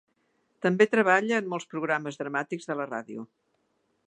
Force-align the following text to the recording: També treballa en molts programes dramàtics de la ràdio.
També 0.65 0.87
treballa 0.93 1.37
en 1.43 1.53
molts 1.53 1.69
programes 1.75 2.19
dramàtics 2.23 2.71
de 2.73 2.79
la 2.81 2.89
ràdio. 2.93 3.31